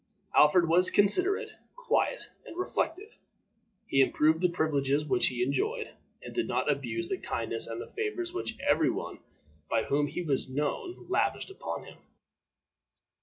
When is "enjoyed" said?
5.43-5.91